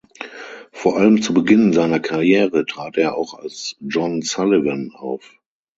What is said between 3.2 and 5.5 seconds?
als John Sullivan auf.